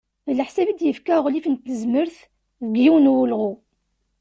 [0.27, 2.17] D leḥsab i d-yefka uɣlif n tezmert,
[2.61, 3.49] deg yiwen n wulɣu.